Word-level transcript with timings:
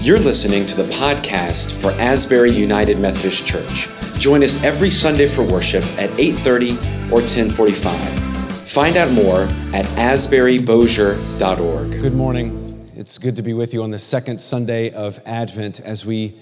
You're 0.00 0.20
listening 0.20 0.64
to 0.66 0.76
the 0.76 0.84
podcast 0.94 1.72
for 1.72 1.90
Asbury 2.00 2.52
United 2.52 3.00
Methodist 3.00 3.44
Church. 3.44 3.88
Join 4.20 4.44
us 4.44 4.62
every 4.62 4.90
Sunday 4.90 5.26
for 5.26 5.42
worship 5.42 5.82
at 5.98 6.16
8:30 6.16 6.78
or 7.10 7.20
10:45. 7.20 7.98
Find 8.70 8.96
out 8.96 9.10
more 9.10 9.48
at 9.74 9.86
asburybossier.org. 9.96 12.00
Good 12.00 12.14
morning. 12.14 12.88
It's 12.94 13.18
good 13.18 13.34
to 13.36 13.42
be 13.42 13.54
with 13.54 13.74
you 13.74 13.82
on 13.82 13.90
the 13.90 13.98
second 13.98 14.40
Sunday 14.40 14.92
of 14.92 15.18
Advent 15.26 15.80
as 15.80 16.06
we 16.06 16.34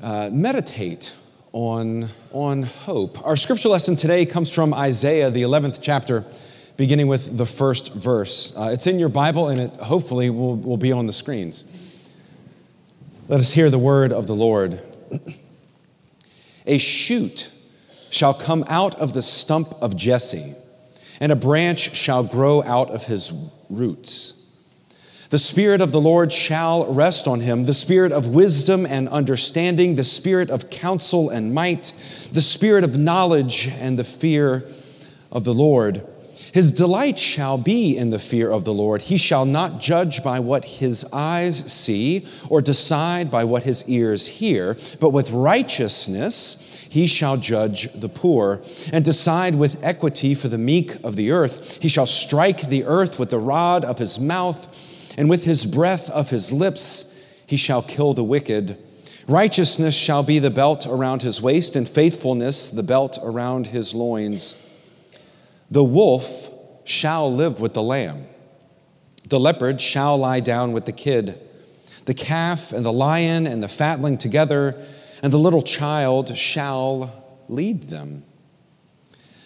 uh, 0.00 0.30
meditate 0.32 1.12
on, 1.52 2.06
on 2.30 2.62
hope. 2.62 3.18
Our 3.26 3.34
scripture 3.34 3.68
lesson 3.68 3.96
today 3.96 4.24
comes 4.26 4.54
from 4.54 4.72
Isaiah, 4.72 5.28
the 5.28 5.42
11th 5.42 5.80
chapter, 5.82 6.24
beginning 6.76 7.08
with 7.08 7.36
the 7.36 7.46
first 7.46 7.94
verse. 7.94 8.56
Uh, 8.56 8.70
it's 8.72 8.86
in 8.86 9.00
your 9.00 9.08
Bible 9.08 9.48
and 9.48 9.60
it 9.60 9.74
hopefully 9.80 10.30
will, 10.30 10.54
will 10.54 10.76
be 10.76 10.92
on 10.92 11.06
the 11.06 11.12
screens. 11.12 11.64
Let 13.28 13.40
us 13.40 13.52
hear 13.52 13.70
the 13.70 13.78
word 13.78 14.12
of 14.12 14.28
the 14.28 14.36
Lord. 14.36 14.80
A 16.64 16.78
shoot 16.78 17.50
shall 18.08 18.32
come 18.32 18.64
out 18.68 18.94
of 19.00 19.14
the 19.14 19.22
stump 19.22 19.74
of 19.82 19.96
Jesse, 19.96 20.54
and 21.18 21.32
a 21.32 21.36
branch 21.36 21.96
shall 21.96 22.22
grow 22.22 22.62
out 22.62 22.90
of 22.90 23.06
his 23.06 23.32
roots. 23.68 24.56
The 25.30 25.38
Spirit 25.38 25.80
of 25.80 25.90
the 25.90 26.00
Lord 26.00 26.32
shall 26.32 26.86
rest 26.94 27.26
on 27.26 27.40
him 27.40 27.64
the 27.64 27.74
Spirit 27.74 28.12
of 28.12 28.28
wisdom 28.28 28.86
and 28.86 29.08
understanding, 29.08 29.96
the 29.96 30.04
Spirit 30.04 30.48
of 30.48 30.70
counsel 30.70 31.28
and 31.28 31.52
might, 31.52 31.92
the 32.32 32.40
Spirit 32.40 32.84
of 32.84 32.96
knowledge 32.96 33.68
and 33.80 33.98
the 33.98 34.04
fear 34.04 34.68
of 35.32 35.42
the 35.42 35.54
Lord 35.54 36.06
his 36.56 36.72
delight 36.72 37.18
shall 37.18 37.58
be 37.58 37.98
in 37.98 38.08
the 38.08 38.18
fear 38.18 38.50
of 38.50 38.64
the 38.64 38.72
Lord. 38.72 39.02
He 39.02 39.18
shall 39.18 39.44
not 39.44 39.78
judge 39.78 40.24
by 40.24 40.40
what 40.40 40.64
his 40.64 41.06
eyes 41.12 41.70
see 41.70 42.26
or 42.48 42.62
decide 42.62 43.30
by 43.30 43.44
what 43.44 43.64
his 43.64 43.86
ears 43.90 44.26
hear, 44.26 44.74
but 44.98 45.10
with 45.10 45.32
righteousness 45.32 46.88
he 46.90 47.06
shall 47.06 47.36
judge 47.36 47.92
the 47.92 48.08
poor 48.08 48.62
and 48.90 49.04
decide 49.04 49.54
with 49.54 49.84
equity 49.84 50.32
for 50.32 50.48
the 50.48 50.56
meek 50.56 50.94
of 51.04 51.14
the 51.14 51.30
earth. 51.30 51.82
He 51.82 51.90
shall 51.90 52.06
strike 52.06 52.62
the 52.62 52.86
earth 52.86 53.18
with 53.18 53.28
the 53.28 53.38
rod 53.38 53.84
of 53.84 53.98
his 53.98 54.18
mouth, 54.18 55.14
and 55.18 55.28
with 55.28 55.44
his 55.44 55.66
breath 55.66 56.08
of 56.08 56.30
his 56.30 56.52
lips 56.52 57.22
he 57.46 57.58
shall 57.58 57.82
kill 57.82 58.14
the 58.14 58.24
wicked. 58.24 58.78
Righteousness 59.28 59.94
shall 59.94 60.22
be 60.22 60.38
the 60.38 60.50
belt 60.50 60.86
around 60.88 61.20
his 61.20 61.42
waist, 61.42 61.76
and 61.76 61.86
faithfulness 61.86 62.70
the 62.70 62.82
belt 62.82 63.18
around 63.22 63.66
his 63.66 63.94
loins. 63.94 64.62
The 65.70 65.84
wolf 65.84 66.50
shall 66.84 67.32
live 67.32 67.60
with 67.60 67.74
the 67.74 67.82
lamb. 67.82 68.26
The 69.28 69.40
leopard 69.40 69.80
shall 69.80 70.16
lie 70.16 70.40
down 70.40 70.72
with 70.72 70.84
the 70.84 70.92
kid. 70.92 71.40
The 72.04 72.14
calf 72.14 72.72
and 72.72 72.86
the 72.86 72.92
lion 72.92 73.46
and 73.46 73.62
the 73.62 73.68
fatling 73.68 74.18
together, 74.18 74.80
and 75.22 75.32
the 75.32 75.38
little 75.38 75.62
child 75.62 76.36
shall 76.36 77.24
lead 77.48 77.84
them. 77.84 78.24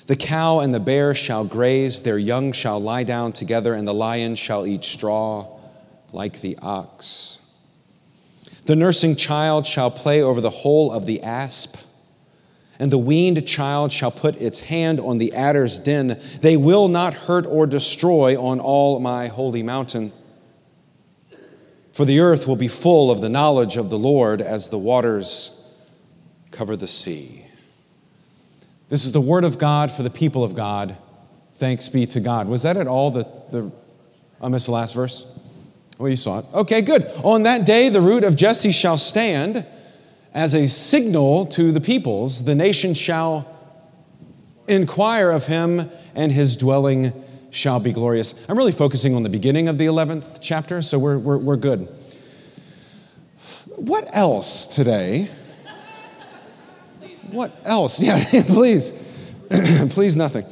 The 0.07 0.17
cow 0.17 0.59
and 0.59 0.75
the 0.75 0.81
bear 0.81 1.15
shall 1.15 1.45
graze, 1.45 2.03
their 2.03 2.19
young 2.19 2.53
shall 2.53 2.81
lie 2.81 3.05
down 3.05 3.33
together, 3.33 3.75
and 3.75 3.89
the 3.89 3.95
lion 3.95 4.35
shall 4.35 4.67
eat 4.67 4.85
straw 4.85 5.47
like 6.13 6.41
the 6.41 6.59
ox. 6.61 7.39
The 8.67 8.77
nursing 8.77 9.17
child 9.17 9.67
shall 9.67 9.91
play 9.91 10.21
over 10.21 10.41
the 10.41 10.51
hole 10.51 10.93
of 10.93 11.07
the 11.07 11.23
asp 11.23 11.79
and 12.81 12.91
the 12.91 12.99
weaned 12.99 13.47
child 13.47 13.93
shall 13.93 14.11
put 14.11 14.41
its 14.41 14.61
hand 14.61 14.99
on 14.99 15.19
the 15.19 15.35
adder's 15.35 15.79
den. 15.79 16.19
They 16.41 16.57
will 16.57 16.89
not 16.89 17.13
hurt 17.13 17.47
or 17.47 17.67
destroy 17.67 18.41
on 18.41 18.59
all 18.59 18.99
my 19.01 19.29
holy 19.29 19.63
mountain. 19.63 20.13
For 21.93 22.07
the 22.07 22.21
earth 22.21 22.49
will 22.49 22.57
be 22.57 22.69
full 22.69 23.11
of 23.11 23.21
the 23.21 23.29
knowledge 23.29 23.77
of 23.77 23.91
the 23.91 23.99
Lord 23.99 24.41
as 24.41 24.71
the 24.71 24.79
waters 24.79 25.57
cover 26.53 26.75
the 26.75 26.87
sea. 26.87 27.45
This 28.89 29.05
is 29.05 29.13
the 29.13 29.21
word 29.21 29.45
of 29.45 29.59
God 29.59 29.91
for 29.91 30.03
the 30.03 30.11
people 30.11 30.43
of 30.43 30.55
God. 30.55 30.97
Thanks 31.55 31.91
be 31.91 32.07
to 32.07 32.21
God. 32.21 32.49
Was 32.49 32.63
that 32.63 32.79
at 32.79 32.87
all 32.87 33.11
the, 33.11 33.25
the 33.51 33.71
I 34.41 34.49
missed 34.49 34.67
the 34.67 34.73
last 34.73 34.95
verse? 34.95 35.39
Well, 35.99 36.09
you 36.09 36.17
saw 36.17 36.39
it. 36.39 36.47
Okay, 36.55 36.81
good. 36.81 37.05
On 37.23 37.43
that 37.43 37.67
day, 37.67 37.91
the 37.91 38.01
root 38.01 38.25
of 38.25 38.37
Jesse 38.37 38.73
shall 38.73 38.97
stand 38.97 39.67
as 40.35 40.55
a 40.55 40.69
signal 40.69 41.47
to 41.47 41.73
the 41.73 41.81
peoples, 41.81 42.45
the 42.45 42.55
nation 42.55 42.95
shall 42.95 43.47
inquire 44.69 45.31
of 45.31 45.47
him, 45.47 45.91
and 46.15 46.31
his 46.31 46.57
dwelling 46.57 47.13
shall 47.51 47.81
be 47.81 47.93
glorious. 47.93 48.49
I'm 48.49 48.57
really 48.57 48.73
focusing 48.73 49.15
on 49.15 49.23
the 49.25 49.29
beginning 49.29 49.69
of 49.69 49.79
the 49.79 49.87
11th 49.87 50.39
chapter, 50.41 50.83
so 50.83 50.99
we're, 50.99 51.19
we're, 51.19 51.39
we're 51.39 51.57
good. 51.57 51.89
What 53.77 54.05
else 54.13 54.67
today? 54.67 55.29
What 57.31 57.53
else? 57.65 58.03
Yeah, 58.03 58.23
please. 58.47 59.35
please, 59.91 60.17
nothing. 60.17 60.45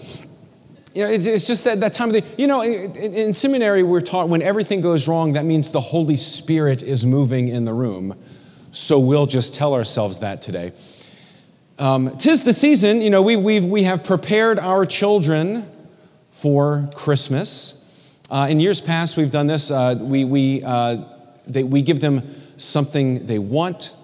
You 0.95 1.05
know, 1.05 1.11
it's 1.13 1.47
just 1.47 1.65
that, 1.67 1.79
that 1.81 1.93
time 1.93 2.09
of 2.09 2.15
the, 2.15 2.25
you 2.37 2.49
know, 2.49 2.63
in, 2.63 2.93
in 2.97 3.35
seminary, 3.35 3.85
we're 3.85 4.01
taught 4.01 4.29
when 4.29 4.43
everything 4.43 4.81
goes 4.81 5.07
wrong, 5.07 5.35
that 5.35 5.45
means 5.45 5.71
the 5.71 5.81
Holy 5.81 6.17
Spirit 6.17 6.83
is 6.83 7.07
moving 7.07 7.49
in 7.49 7.65
the 7.65 7.73
room. 7.73 8.17
So 8.71 8.99
we'll 8.99 9.27
just 9.27 9.55
tell 9.55 9.75
ourselves 9.75 10.21
that 10.21 10.43
today. 10.43 10.73
Um, 11.79 12.17
tis 12.19 12.45
the 12.45 12.53
season, 12.53 13.01
you 13.01 13.09
know, 13.09 13.23
we, 13.23 13.37
we 13.37 13.61
we 13.61 13.85
have 13.85 14.05
prepared 14.05 14.59
our 14.59 14.85
children 14.85 15.65
for 16.33 16.91
Christmas. 16.95 18.19
Uh, 18.31 18.49
in 18.51 18.61
years 18.61 18.81
past, 18.81 19.17
we've 19.17 19.31
done 19.31 19.47
this. 19.47 19.71
Uh, 19.71 19.99
we, 20.01 20.25
we, 20.25 20.63
uh, 20.65 21.03
they, 21.47 21.63
we 21.63 21.83
give 21.83 22.01
them 22.01 22.23
something 22.57 23.27
they 23.27 23.39
want, 23.39 23.95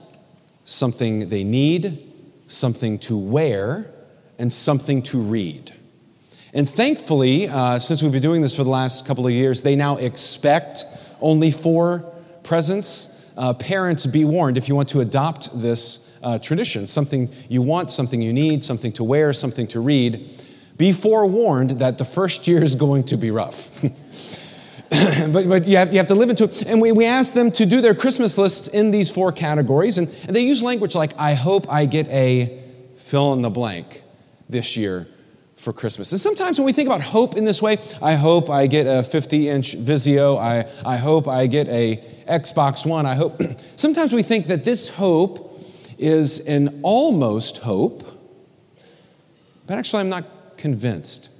something 0.64 1.28
they 1.28 1.44
need, 1.44 2.04
something 2.46 2.98
to 3.00 3.18
wear, 3.18 3.90
and 4.38 4.52
something 4.52 5.02
to 5.02 5.18
read. 5.18 5.72
And 6.54 6.68
thankfully, 6.68 7.48
uh, 7.48 7.78
since 7.78 8.02
we've 8.02 8.12
been 8.12 8.22
doing 8.22 8.40
this 8.40 8.56
for 8.56 8.64
the 8.64 8.70
last 8.70 9.06
couple 9.06 9.26
of 9.26 9.32
years, 9.32 9.62
they 9.62 9.76
now 9.76 9.96
expect 9.96 10.84
only 11.20 11.50
four 11.50 12.12
presents 12.44 13.13
uh, 13.36 13.54
parents, 13.54 14.06
be 14.06 14.24
warned 14.24 14.56
if 14.56 14.68
you 14.68 14.74
want 14.74 14.88
to 14.90 15.00
adopt 15.00 15.60
this 15.60 16.18
uh, 16.22 16.38
tradition, 16.38 16.86
something 16.86 17.28
you 17.48 17.62
want, 17.62 17.90
something 17.90 18.20
you 18.20 18.32
need, 18.32 18.64
something 18.64 18.92
to 18.92 19.04
wear, 19.04 19.32
something 19.32 19.66
to 19.68 19.80
read, 19.80 20.28
be 20.76 20.92
forewarned 20.92 21.70
that 21.70 21.98
the 21.98 22.04
first 22.04 22.48
year 22.48 22.62
is 22.62 22.74
going 22.74 23.04
to 23.04 23.16
be 23.16 23.30
rough. 23.30 23.82
but, 25.32 25.48
but 25.48 25.66
you, 25.66 25.76
have, 25.76 25.92
you 25.92 25.98
have 25.98 26.06
to 26.08 26.14
live 26.14 26.30
into 26.30 26.44
it. 26.44 26.66
And 26.66 26.80
we, 26.80 26.92
we 26.92 27.06
ask 27.06 27.34
them 27.34 27.50
to 27.52 27.66
do 27.66 27.80
their 27.80 27.94
Christmas 27.94 28.38
lists 28.38 28.68
in 28.68 28.90
these 28.90 29.10
four 29.10 29.32
categories. 29.32 29.98
And, 29.98 30.08
and 30.26 30.34
they 30.34 30.42
use 30.42 30.62
language 30.62 30.94
like, 30.94 31.12
I 31.18 31.34
hope 31.34 31.70
I 31.70 31.86
get 31.86 32.08
a 32.08 32.60
fill 32.96 33.32
in 33.34 33.42
the 33.42 33.50
blank 33.50 34.02
this 34.48 34.76
year 34.76 35.06
for 35.64 35.72
Christmas. 35.72 36.12
And 36.12 36.20
sometimes 36.20 36.58
when 36.58 36.66
we 36.66 36.72
think 36.72 36.86
about 36.86 37.00
hope 37.00 37.36
in 37.36 37.44
this 37.44 37.62
way, 37.62 37.78
I 38.02 38.14
hope 38.14 38.50
I 38.50 38.66
get 38.66 38.86
a 38.86 39.02
50 39.02 39.48
inch 39.48 39.76
Vizio, 39.76 40.38
I, 40.38 40.70
I 40.86 40.98
hope 40.98 41.26
I 41.26 41.46
get 41.46 41.66
a 41.68 41.96
Xbox 42.28 42.84
One, 42.86 43.06
I 43.06 43.14
hope. 43.14 43.40
sometimes 43.76 44.12
we 44.12 44.22
think 44.22 44.48
that 44.48 44.64
this 44.64 44.94
hope 44.94 45.50
is 45.98 46.46
an 46.46 46.80
almost 46.82 47.58
hope, 47.58 48.04
but 49.66 49.78
actually 49.78 50.00
I'm 50.00 50.10
not 50.10 50.24
convinced. 50.58 51.30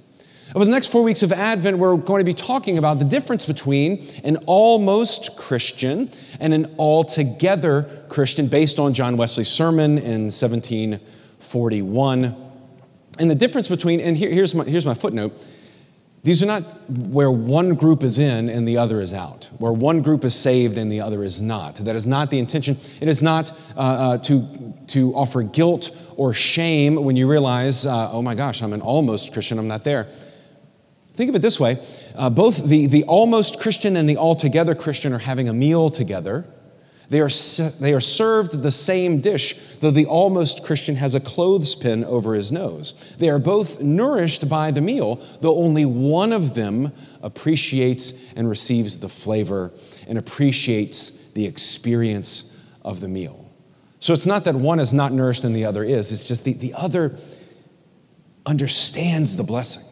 Over 0.55 0.65
the 0.65 0.71
next 0.71 0.91
four 0.91 1.03
weeks 1.03 1.23
of 1.23 1.31
Advent, 1.31 1.77
we're 1.77 1.95
going 1.97 2.19
to 2.19 2.25
be 2.25 2.33
talking 2.33 2.77
about 2.77 2.99
the 2.99 3.05
difference 3.05 3.45
between 3.45 4.03
an 4.23 4.37
almost 4.45 5.37
Christian 5.37 6.09
and 6.39 6.53
an 6.53 6.75
altogether 6.79 8.05
Christian 8.09 8.47
based 8.47 8.79
on 8.79 8.93
John 8.93 9.17
Wesley's 9.17 9.49
sermon 9.49 9.97
in 9.97 10.31
1741. 10.31 12.44
And 13.19 13.29
the 13.29 13.35
difference 13.35 13.67
between, 13.67 14.01
and 14.01 14.17
here, 14.17 14.29
here's, 14.29 14.53
my, 14.53 14.65
here's 14.65 14.85
my 14.85 14.93
footnote 14.93 15.33
these 16.25 16.41
are 16.41 16.47
not 16.47 16.63
where 17.09 17.29
one 17.29 17.75
group 17.75 18.01
is 18.01 18.17
in 18.17 18.49
and 18.49 18.67
the 18.67 18.79
other 18.79 18.99
is 18.99 19.13
out, 19.13 19.51
where 19.59 19.71
one 19.71 20.01
group 20.01 20.25
is 20.25 20.33
saved 20.33 20.79
and 20.79 20.91
the 20.91 21.01
other 21.01 21.23
is 21.23 21.39
not. 21.39 21.75
That 21.75 21.95
is 21.95 22.07
not 22.07 22.31
the 22.31 22.39
intention. 22.39 22.77
It 22.99 23.07
is 23.07 23.21
not 23.21 23.51
uh, 23.77 23.79
uh, 23.79 24.17
to, 24.17 24.73
to 24.87 25.13
offer 25.13 25.43
guilt 25.43 25.95
or 26.17 26.33
shame 26.33 26.95
when 26.95 27.15
you 27.15 27.29
realize, 27.29 27.85
uh, 27.85 28.09
oh 28.11 28.23
my 28.23 28.33
gosh, 28.33 28.63
I'm 28.63 28.73
an 28.73 28.81
almost 28.81 29.33
Christian, 29.33 29.59
I'm 29.59 29.67
not 29.67 29.83
there. 29.83 30.05
Think 31.13 31.29
of 31.29 31.35
it 31.35 31.43
this 31.43 31.59
way 31.59 31.77
uh, 32.15 32.31
both 32.31 32.67
the, 32.67 32.87
the 32.87 33.03
almost 33.03 33.61
Christian 33.61 33.95
and 33.95 34.09
the 34.09 34.17
altogether 34.17 34.73
Christian 34.73 35.13
are 35.13 35.19
having 35.19 35.47
a 35.47 35.53
meal 35.53 35.91
together. 35.91 36.47
They 37.09 37.21
are, 37.21 37.29
they 37.81 37.93
are 37.93 38.01
served 38.01 38.63
the 38.63 38.71
same 38.71 39.21
dish, 39.21 39.77
though 39.77 39.91
the 39.91 40.07
almost 40.07 40.65
Christian 40.65 40.95
has 40.95 41.13
a 41.13 41.19
clothespin 41.19 42.03
over 42.05 42.33
his 42.33 42.51
nose. 42.51 43.15
They 43.19 43.29
are 43.29 43.39
both 43.39 43.81
nourished 43.81 44.49
by 44.49 44.71
the 44.71 44.81
meal, 44.81 45.17
though 45.41 45.57
only 45.57 45.85
one 45.85 46.33
of 46.33 46.55
them 46.55 46.91
appreciates 47.21 48.33
and 48.33 48.49
receives 48.49 48.99
the 48.99 49.09
flavor 49.09 49.71
and 50.07 50.17
appreciates 50.17 51.31
the 51.33 51.45
experience 51.45 52.75
of 52.83 53.01
the 53.01 53.07
meal. 53.07 53.51
So 53.99 54.13
it's 54.13 54.27
not 54.27 54.45
that 54.45 54.55
one 54.55 54.79
is 54.79 54.93
not 54.93 55.11
nourished 55.11 55.43
and 55.43 55.55
the 55.55 55.65
other 55.65 55.83
is, 55.83 56.11
it's 56.11 56.27
just 56.27 56.43
the, 56.43 56.53
the 56.53 56.73
other 56.75 57.17
understands 58.45 59.37
the 59.37 59.43
blessing 59.43 59.83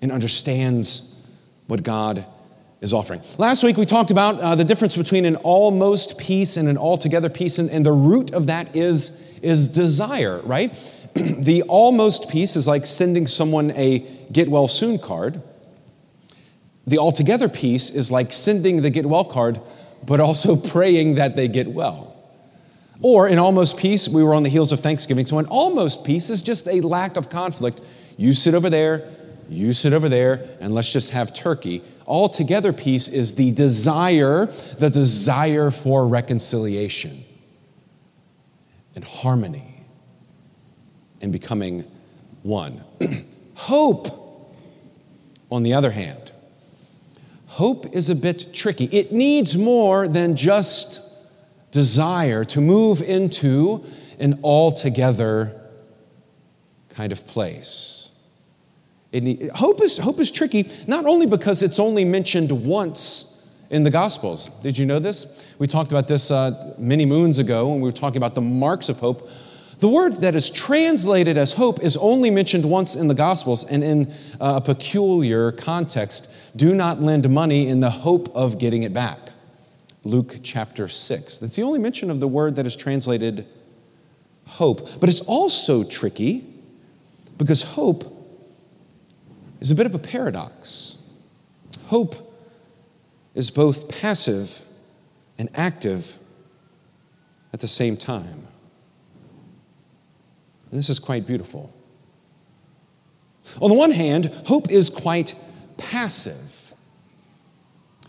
and 0.00 0.12
understands 0.12 1.26
what 1.66 1.82
God 1.82 2.24
is 2.80 2.92
offering. 2.92 3.20
Last 3.38 3.64
week 3.64 3.76
we 3.76 3.86
talked 3.86 4.10
about 4.10 4.40
uh, 4.40 4.54
the 4.54 4.64
difference 4.64 4.96
between 4.96 5.24
an 5.24 5.36
almost 5.36 6.18
peace 6.18 6.56
and 6.56 6.68
an 6.68 6.78
altogether 6.78 7.28
peace, 7.28 7.58
and, 7.58 7.70
and 7.70 7.84
the 7.84 7.92
root 7.92 8.32
of 8.32 8.46
that 8.46 8.76
is, 8.76 9.38
is 9.42 9.68
desire, 9.68 10.40
right? 10.42 10.70
the 11.14 11.64
almost 11.68 12.30
peace 12.30 12.56
is 12.56 12.68
like 12.68 12.86
sending 12.86 13.26
someone 13.26 13.72
a 13.72 13.98
get 14.32 14.48
well 14.48 14.68
soon 14.68 14.98
card. 14.98 15.42
The 16.86 16.98
altogether 16.98 17.48
peace 17.48 17.90
is 17.94 18.10
like 18.10 18.32
sending 18.32 18.82
the 18.82 18.90
get 18.90 19.06
well 19.06 19.24
card, 19.24 19.60
but 20.06 20.20
also 20.20 20.56
praying 20.70 21.16
that 21.16 21.36
they 21.36 21.48
get 21.48 21.66
well. 21.66 22.14
Or 23.00 23.28
in 23.28 23.38
almost 23.38 23.78
peace, 23.78 24.08
we 24.08 24.24
were 24.24 24.34
on 24.34 24.42
the 24.42 24.48
heels 24.48 24.72
of 24.72 24.80
Thanksgiving. 24.80 25.26
So 25.26 25.38
an 25.38 25.46
almost 25.46 26.04
peace 26.04 26.30
is 26.30 26.42
just 26.42 26.66
a 26.66 26.80
lack 26.80 27.16
of 27.16 27.30
conflict. 27.30 27.80
You 28.16 28.34
sit 28.34 28.54
over 28.54 28.70
there, 28.70 29.08
you 29.48 29.72
sit 29.72 29.92
over 29.92 30.08
there, 30.08 30.44
and 30.60 30.74
let's 30.74 30.92
just 30.92 31.12
have 31.12 31.32
turkey. 31.32 31.82
Altogether 32.08 32.72
peace 32.72 33.08
is 33.08 33.34
the 33.34 33.52
desire, 33.52 34.46
the 34.78 34.88
desire 34.88 35.70
for 35.70 36.08
reconciliation 36.08 37.18
and 38.94 39.04
harmony 39.04 39.84
and 41.20 41.30
becoming 41.32 41.84
one. 42.42 42.82
Hope, 43.54 44.08
on 45.50 45.62
the 45.64 45.74
other 45.74 45.90
hand, 45.90 46.32
hope 47.46 47.94
is 47.94 48.08
a 48.08 48.14
bit 48.14 48.54
tricky. 48.54 48.84
It 48.84 49.10
needs 49.10 49.56
more 49.56 50.06
than 50.06 50.36
just 50.36 51.00
desire 51.72 52.44
to 52.44 52.60
move 52.60 53.02
into 53.02 53.84
an 54.20 54.38
altogether 54.44 55.60
kind 56.90 57.10
of 57.10 57.26
place. 57.26 58.07
Need, 59.12 59.50
hope, 59.54 59.82
is, 59.82 59.98
hope 59.98 60.18
is 60.18 60.30
tricky, 60.30 60.68
not 60.86 61.06
only 61.06 61.26
because 61.26 61.62
it's 61.62 61.78
only 61.78 62.04
mentioned 62.04 62.66
once 62.66 63.56
in 63.70 63.82
the 63.82 63.90
Gospels. 63.90 64.48
Did 64.62 64.76
you 64.76 64.86
know 64.86 64.98
this? 64.98 65.54
We 65.58 65.66
talked 65.66 65.92
about 65.92 66.08
this 66.08 66.30
uh, 66.30 66.74
many 66.78 67.06
moons 67.06 67.38
ago 67.38 67.68
when 67.68 67.80
we 67.80 67.88
were 67.88 67.92
talking 67.92 68.18
about 68.18 68.34
the 68.34 68.40
marks 68.40 68.88
of 68.88 69.00
hope. 69.00 69.28
The 69.78 69.88
word 69.88 70.16
that 70.16 70.34
is 70.34 70.50
translated 70.50 71.38
as 71.38 71.52
hope 71.52 71.80
is 71.82 71.96
only 71.96 72.30
mentioned 72.30 72.68
once 72.68 72.96
in 72.96 73.08
the 73.08 73.14
Gospels 73.14 73.64
and 73.70 73.82
in 73.84 74.12
uh, 74.40 74.54
a 74.56 74.60
peculiar 74.60 75.52
context. 75.52 76.56
Do 76.56 76.74
not 76.74 77.00
lend 77.00 77.30
money 77.30 77.68
in 77.68 77.80
the 77.80 77.90
hope 77.90 78.28
of 78.34 78.58
getting 78.58 78.82
it 78.82 78.92
back. 78.92 79.18
Luke 80.04 80.36
chapter 80.42 80.88
6. 80.88 81.38
That's 81.38 81.56
the 81.56 81.62
only 81.62 81.78
mention 81.78 82.10
of 82.10 82.20
the 82.20 82.28
word 82.28 82.56
that 82.56 82.66
is 82.66 82.76
translated 82.76 83.46
hope. 84.46 85.00
But 85.00 85.08
it's 85.08 85.20
also 85.20 85.84
tricky 85.84 86.44
because 87.36 87.62
hope 87.62 88.17
is 89.60 89.70
a 89.70 89.74
bit 89.74 89.86
of 89.86 89.94
a 89.94 89.98
paradox. 89.98 90.98
Hope 91.86 92.14
is 93.34 93.50
both 93.50 93.88
passive 93.88 94.60
and 95.38 95.48
active 95.54 96.18
at 97.52 97.60
the 97.60 97.68
same 97.68 97.96
time. 97.96 98.46
And 100.70 100.78
this 100.78 100.90
is 100.90 100.98
quite 100.98 101.26
beautiful. 101.26 101.72
On 103.60 103.70
the 103.70 103.76
one 103.76 103.90
hand, 103.90 104.26
hope 104.46 104.70
is 104.70 104.90
quite 104.90 105.34
passive. 105.78 106.74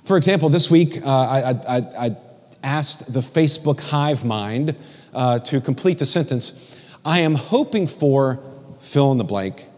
For 0.04 0.18
example, 0.18 0.50
this 0.50 0.70
week 0.70 0.98
uh, 1.06 1.10
I, 1.10 1.52
I, 1.52 2.08
I, 2.08 2.18
asked 2.62 3.14
the 3.14 3.22
Facebook 3.22 3.80
hive 3.80 4.26
mind 4.26 4.76
uh, 5.14 5.40
to 5.40 5.62
complete 5.62 5.98
the 5.98 6.06
sentence 6.06 6.86
I 7.06 7.20
am 7.20 7.36
hoping 7.36 7.88
for 7.88 8.44
fill 8.82 9.14
in 9.14 9.18
the 9.18 9.24
blank 9.24 9.69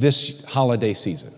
this 0.00 0.44
holiday 0.44 0.94
season. 0.94 1.32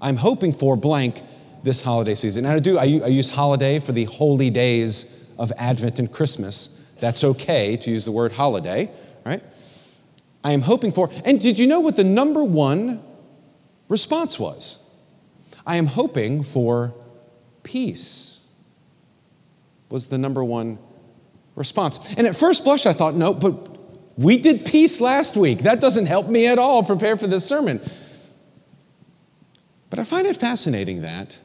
I'm 0.00 0.16
hoping 0.16 0.52
for 0.52 0.76
blank 0.76 1.20
this 1.62 1.82
holiday 1.82 2.14
season. 2.14 2.46
And 2.46 2.54
I 2.54 2.58
do, 2.58 2.78
I, 2.78 2.84
I 3.04 3.08
use 3.08 3.30
holiday 3.30 3.78
for 3.78 3.92
the 3.92 4.04
holy 4.04 4.50
days 4.50 5.32
of 5.38 5.52
Advent 5.58 5.98
and 5.98 6.10
Christmas. 6.10 6.94
That's 7.00 7.24
okay 7.24 7.76
to 7.78 7.90
use 7.90 8.04
the 8.04 8.12
word 8.12 8.32
holiday, 8.32 8.90
right? 9.24 9.42
I 10.42 10.52
am 10.52 10.62
hoping 10.62 10.92
for, 10.92 11.10
and 11.24 11.40
did 11.40 11.58
you 11.58 11.66
know 11.66 11.80
what 11.80 11.96
the 11.96 12.04
number 12.04 12.42
one 12.42 13.02
response 13.88 14.38
was? 14.38 14.86
I 15.66 15.76
am 15.76 15.86
hoping 15.86 16.42
for 16.42 16.94
peace 17.62 18.46
was 19.90 20.08
the 20.08 20.18
number 20.18 20.42
one 20.42 20.78
response. 21.56 22.14
And 22.16 22.26
at 22.26 22.36
first 22.36 22.64
blush, 22.64 22.86
I 22.86 22.92
thought, 22.92 23.14
no, 23.14 23.34
but 23.34 23.69
we 24.16 24.38
did 24.38 24.66
peace 24.66 25.00
last 25.00 25.36
week. 25.36 25.60
That 25.60 25.80
doesn't 25.80 26.06
help 26.06 26.28
me 26.28 26.46
at 26.46 26.58
all 26.58 26.82
prepare 26.82 27.16
for 27.16 27.26
this 27.26 27.46
sermon. 27.46 27.80
But 29.88 29.98
I 29.98 30.04
find 30.04 30.26
it 30.26 30.36
fascinating 30.36 31.02
that 31.02 31.38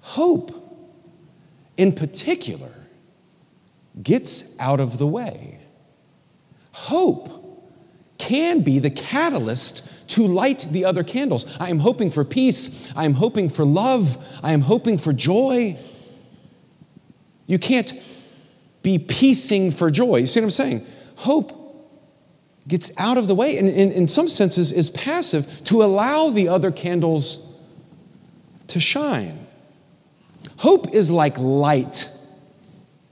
hope, 0.00 0.52
in 1.76 1.92
particular, 1.92 2.72
gets 4.02 4.58
out 4.60 4.80
of 4.80 4.98
the 4.98 5.06
way. 5.06 5.58
Hope 6.72 7.40
can 8.18 8.60
be 8.60 8.78
the 8.78 8.90
catalyst 8.90 10.08
to 10.10 10.26
light 10.26 10.68
the 10.70 10.84
other 10.84 11.02
candles. 11.02 11.56
I 11.60 11.70
am 11.70 11.78
hoping 11.78 12.10
for 12.10 12.24
peace. 12.24 12.94
I 12.96 13.04
am 13.04 13.14
hoping 13.14 13.48
for 13.48 13.64
love. 13.64 14.16
I 14.42 14.52
am 14.52 14.60
hoping 14.60 14.98
for 14.98 15.12
joy. 15.12 15.76
You 17.46 17.58
can't 17.58 17.92
be 18.82 18.98
piecing 18.98 19.70
for 19.70 19.90
joy. 19.90 20.18
You 20.18 20.26
see 20.26 20.40
what 20.40 20.46
I'm 20.46 20.50
saying? 20.50 20.86
Hope 21.16 21.59
gets 22.70 22.98
out 22.98 23.18
of 23.18 23.28
the 23.28 23.34
way 23.34 23.58
and 23.58 23.68
in, 23.68 24.08
some 24.08 24.28
senses 24.28 24.72
is 24.72 24.88
passive 24.90 25.62
to 25.64 25.82
allow 25.82 26.30
the 26.30 26.48
other 26.48 26.70
candles 26.70 27.60
to 28.68 28.80
shine. 28.80 29.46
Hope 30.56 30.94
is 30.94 31.10
like 31.10 31.36
light 31.38 32.08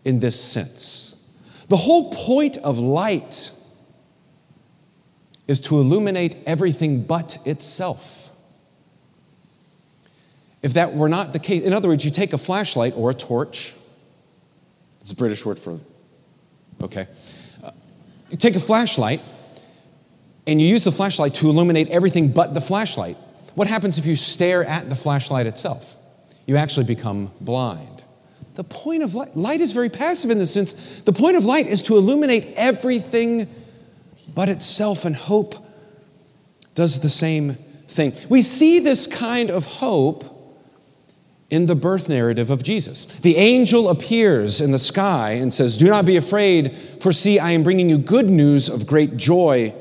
in 0.05 0.21
this 0.21 0.41
sense. 0.41 1.31
The 1.69 1.77
whole 1.77 2.13
point 2.13 2.57
of 2.59 2.79
light 2.79 3.53
is 5.47 5.61
to 5.63 5.79
illuminate 5.79 6.37
everything 6.47 7.03
but 7.03 7.39
itself. 7.45 8.31
If 10.63 10.75
that 10.75 10.95
were 10.95 11.09
not 11.09 11.33
the 11.33 11.39
case, 11.39 11.63
in 11.63 11.73
other 11.73 11.89
words, 11.89 12.05
you 12.05 12.11
take 12.11 12.33
a 12.33 12.39
flashlight 12.39 12.95
or 12.97 13.11
a 13.11 13.15
torch, 13.15 13.75
it's 15.01 15.13
a 15.13 15.17
British 15.17 15.45
word 15.45 15.59
for, 15.59 15.79
okay. 16.83 17.07
Uh, 17.65 17.71
you 18.31 18.37
take 18.37 18.57
a 18.57 18.61
flashlight 18.61 19.21
and 20.49 20.61
you 20.61 20.67
use 20.67 20.85
the 20.85 20.93
flashlight 20.93 21.35
to 21.35 21.49
illuminate 21.49 21.91
everything 21.91 22.29
but 22.29 22.55
the 22.55 22.61
flashlight. 22.61 23.17
What 23.55 23.69
happens 23.69 23.99
if 23.99 24.07
you 24.07 24.17
stare 24.17 24.65
at 24.65 24.89
the 24.89 24.97
flashlight 24.97 25.47
itself? 25.47 25.97
You 26.47 26.57
actually 26.57 26.87
become 26.87 27.31
blind. 27.41 28.03
The 28.55 28.65
point 28.65 29.03
of 29.03 29.15
light, 29.15 29.37
light 29.37 29.61
is 29.61 29.73
very 29.73 29.91
passive 29.91 30.31
in 30.31 30.39
the 30.39 30.47
sense, 30.47 31.03
the 31.03 31.13
point 31.13 31.37
of 31.37 31.45
light 31.45 31.67
is 31.67 31.83
to 31.83 31.97
illuminate 31.97 32.55
everything 32.57 33.47
but 34.35 34.49
itself, 34.49 35.05
and 35.05 35.15
hope 35.15 35.55
does 36.75 37.01
the 37.01 37.11
same 37.11 37.55
thing. 37.87 38.15
We 38.31 38.41
see 38.43 38.79
this 38.79 39.07
kind 39.07 39.51
of 39.51 39.65
hope 39.67 40.25
in 41.51 41.67
the 41.67 41.75
birth 41.75 42.09
narrative 42.09 42.51
of 42.51 42.63
Jesus. 42.63 43.05
The 43.21 43.37
angel 43.37 43.91
appears 43.91 44.61
in 44.61 44.71
the 44.71 44.79
sky 44.79 45.33
and 45.33 45.53
says, 45.53 45.77
Do 45.77 45.89
not 45.89 46.07
be 46.07 46.17
afraid, 46.17 46.75
for 46.75 47.13
see, 47.13 47.39
I 47.39 47.51
am 47.51 47.63
bringing 47.63 47.91
you 47.91 47.99
good 47.99 48.27
news 48.27 48.69
of 48.69 48.87
great 48.87 49.17
joy 49.17 49.75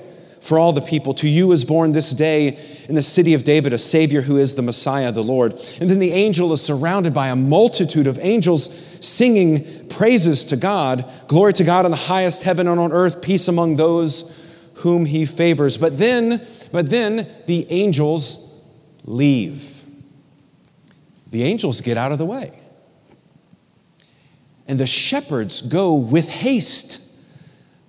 for 0.48 0.58
all 0.58 0.72
the 0.72 0.82
people. 0.82 1.14
To 1.16 1.28
you 1.28 1.52
is 1.52 1.66
born 1.66 1.92
this 1.92 2.12
day 2.12 2.58
in 2.88 2.96
the 2.96 3.02
city 3.02 3.34
of 3.34 3.44
David 3.44 3.74
a 3.74 3.78
Savior 3.78 4.22
who 4.22 4.38
is 4.38 4.56
the 4.56 4.62
Messiah, 4.62 5.12
the 5.12 5.22
Lord. 5.22 5.52
And 5.82 5.90
then 5.90 6.00
the 6.00 6.14
angel 6.14 6.54
is 6.54 6.62
surrounded 6.62 7.14
by 7.14 7.28
a 7.28 7.36
multitude 7.36 8.08
of 8.08 8.18
angels 8.22 8.74
singing 9.06 9.90
praises 9.90 10.46
to 10.46 10.56
God. 10.56 11.04
Glory 11.28 11.52
to 11.52 11.66
God 11.66 11.84
in 11.84 11.92
the 11.92 11.98
highest 11.98 12.44
heaven 12.44 12.70
and 12.70 12.80
on 12.80 12.94
earth, 12.94 13.22
peace 13.22 13.50
among 13.50 13.76
those 13.76 14.34
whom 14.76 15.06
he 15.06 15.26
favors. 15.26 15.78
But 15.78 15.98
then, 15.98 16.42
but 16.72 16.90
then 16.90 17.28
the 17.46 17.68
angels 17.70 18.66
leave. 19.04 19.84
The 21.30 21.44
angels 21.44 21.82
get 21.82 21.98
out 21.98 22.14
of 22.14 22.20
the 22.20 22.26
way. 22.26 22.58
And 24.66 24.80
the 24.80 24.88
shepherds 24.88 25.62
go 25.62 25.96
with 25.96 26.32
haste 26.32 27.22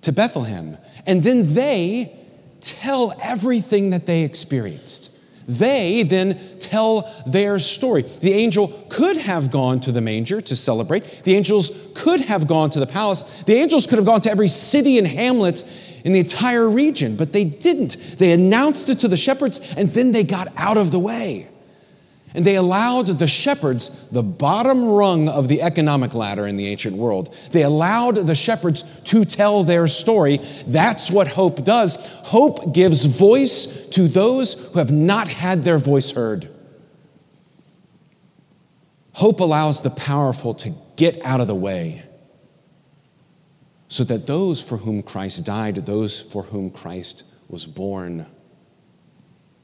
to 0.01 0.11
Bethlehem. 0.11 0.77
And 1.07 1.23
then 1.23 1.53
they 1.53 2.18
tell 2.61 3.13
everything 3.21 3.91
that 3.91 4.05
they 4.05 4.23
experienced. 4.23 5.15
They 5.49 6.03
then 6.03 6.39
tell 6.59 7.11
their 7.25 7.57
story. 7.57 8.03
The 8.03 8.33
angel 8.33 8.71
could 8.89 9.17
have 9.17 9.49
gone 9.49 9.79
to 9.81 9.91
the 9.91 9.99
manger 9.99 10.41
to 10.41 10.55
celebrate. 10.55 11.01
The 11.23 11.33
angels 11.35 11.91
could 11.95 12.21
have 12.21 12.47
gone 12.47 12.69
to 12.69 12.79
the 12.79 12.85
palace. 12.85 13.43
The 13.43 13.55
angels 13.55 13.87
could 13.87 13.97
have 13.97 14.05
gone 14.05 14.21
to 14.21 14.31
every 14.31 14.47
city 14.47 14.99
and 14.99 15.07
hamlet 15.07 15.63
in 16.05 16.13
the 16.13 16.19
entire 16.19 16.69
region, 16.69 17.15
but 17.15 17.33
they 17.33 17.45
didn't. 17.45 17.97
They 18.19 18.31
announced 18.31 18.89
it 18.89 18.99
to 18.99 19.07
the 19.07 19.17
shepherds 19.17 19.73
and 19.75 19.89
then 19.89 20.11
they 20.11 20.23
got 20.23 20.49
out 20.55 20.77
of 20.77 20.91
the 20.91 20.99
way. 20.99 21.48
And 22.35 22.45
they 22.45 22.55
allowed 22.55 23.07
the 23.07 23.27
shepherds, 23.27 24.09
the 24.09 24.21
bottom 24.21 24.85
rung 24.85 25.27
of 25.27 25.47
the 25.47 25.63
economic 25.63 26.13
ladder 26.13 26.45
in 26.45 26.57
the 26.57 26.67
ancient 26.67 26.95
world, 26.95 27.35
they 27.51 27.63
allowed 27.63 28.15
the 28.15 28.35
shepherds 28.35 29.01
to 29.05 29.25
tell 29.25 29.63
their 29.63 29.87
story. 29.87 30.37
That's 30.67 31.09
what 31.09 31.27
hope 31.27 31.65
does. 31.65 32.19
Hope 32.25 32.73
gives 32.73 33.05
voice 33.05 33.87
to 33.89 34.07
those 34.07 34.71
who 34.71 34.79
have 34.79 34.91
not 34.91 35.27
had 35.27 35.63
their 35.63 35.79
voice 35.79 36.11
heard. 36.11 36.47
Hope 39.13 39.39
allows 39.39 39.81
the 39.81 39.89
powerful 39.89 40.53
to 40.53 40.71
get 40.95 41.25
out 41.25 41.41
of 41.41 41.47
the 41.47 41.55
way 41.55 42.03
so 43.89 44.03
that 44.03 44.27
those 44.27 44.63
for 44.63 44.77
whom 44.77 45.01
Christ 45.01 45.45
died, 45.45 45.75
those 45.77 46.21
for 46.21 46.43
whom 46.43 46.69
Christ 46.69 47.25
was 47.49 47.65
born, 47.65 48.27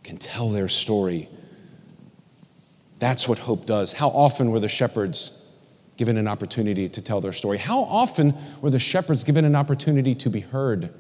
can 0.04 0.18
tell 0.18 0.50
their 0.50 0.68
story. 0.68 1.30
That's 3.06 3.28
what 3.30 3.38
hope 3.38 3.68
does. 3.68 3.94
How 3.94 4.08
often 4.08 4.50
were 4.50 4.60
the 4.60 4.68
shepherds 4.68 5.56
given 5.96 6.18
an 6.18 6.28
opportunity 6.28 6.90
to 6.90 7.04
tell 7.04 7.22
their 7.22 7.34
story? 7.34 7.60
How 7.60 7.82
often 7.82 8.34
were 8.62 8.72
the 8.72 8.80
shepherds 8.80 9.24
given 9.24 9.46
an 9.46 9.56
opportunity 9.56 10.16
to 10.16 10.30
be 10.32 10.40
heard? 10.40 10.92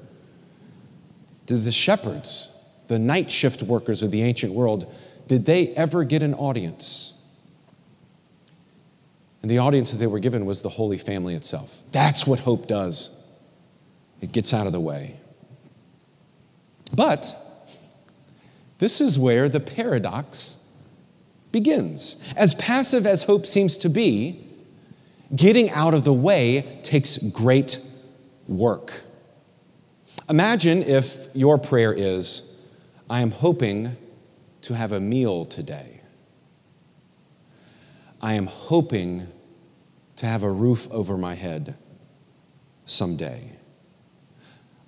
Did 1.47 1.63
the 1.63 1.71
shepherds, 1.71 2.63
the 2.89 2.99
night 2.99 3.31
shift 3.31 3.63
workers 3.63 4.03
of 4.03 4.11
the 4.11 4.21
ancient 4.21 4.53
world, 4.53 4.93
did 5.25 5.47
they 5.47 5.69
ever 5.69 6.03
get 6.03 6.21
an 6.21 6.35
audience? 6.35 7.19
And 9.41 9.49
the 9.49 9.57
audience 9.57 9.91
that 9.91 9.97
they 9.97 10.05
were 10.05 10.19
given 10.19 10.45
was 10.45 10.61
the 10.61 10.69
Holy 10.69 10.99
Family 10.99 11.33
itself. 11.33 11.81
That's 11.91 12.27
what 12.27 12.37
hope 12.37 12.67
does. 12.67 13.27
It 14.21 14.31
gets 14.31 14.53
out 14.53 14.67
of 14.67 14.73
the 14.73 14.79
way. 14.79 15.19
But 16.93 17.35
this 18.77 19.01
is 19.01 19.17
where 19.17 19.49
the 19.49 19.59
paradox 19.59 20.61
begins. 21.55 22.33
As 22.35 22.53
passive 22.55 23.05
as 23.05 23.23
hope 23.23 23.45
seems 23.45 23.77
to 23.77 23.87
be, 23.87 24.45
getting 25.33 25.69
out 25.69 25.93
of 25.93 26.03
the 26.03 26.11
way 26.11 26.79
takes 26.83 27.17
great 27.29 27.79
work. 28.45 28.91
Imagine 30.29 30.83
if 30.83 31.33
your 31.33 31.57
prayer 31.57 31.93
is, 31.93 32.61
I 33.09 33.21
am 33.21 33.31
hoping 33.31 33.95
to 34.63 34.75
have 34.75 34.91
a 34.91 34.99
meal 34.99 35.45
today. 35.45 36.01
I 38.21 38.33
am 38.33 38.47
hoping 38.47 39.25
to 40.17 40.25
have 40.25 40.43
a 40.43 40.51
roof 40.51 40.91
over 40.91 41.17
my 41.17 41.35
head 41.35 41.77
someday. 42.83 43.49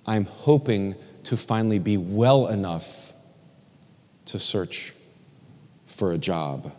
I'm 0.04 0.26
hoping 0.26 0.96
to 1.24 1.38
finally 1.38 1.78
be 1.78 1.96
well 1.96 2.48
enough 2.48 3.14
to 4.26 4.38
search 4.38 4.92
for 5.88 6.12
a 6.12 6.18
job. 6.18 6.72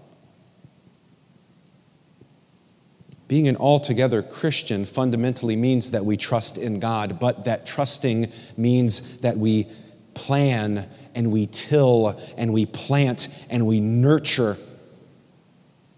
Being 3.28 3.48
an 3.48 3.58
altogether 3.58 4.24
Christian 4.24 4.86
fundamentally 4.86 5.56
means 5.56 5.92
that 5.92 6.04
we 6.04 6.18
trust 6.18 6.58
in 6.58 6.80
God, 6.80 7.20
but 7.20 7.46
that 7.46 7.66
trusting 7.66 8.32
means 8.58 9.22
that 9.22 9.38
we 9.38 9.68
plan 10.16 10.88
and 11.14 11.32
we 11.32 11.46
till 11.46 12.20
and 12.38 12.54
we 12.54 12.66
plant 12.66 13.28
and 13.52 13.68
we 13.68 13.82
nurture 13.82 14.58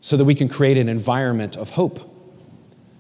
so 0.02 0.18
that 0.18 0.26
we 0.26 0.36
can 0.36 0.50
create 0.50 0.78
an 0.78 0.90
environment 0.90 1.56
of 1.56 1.70
hope, 1.70 2.00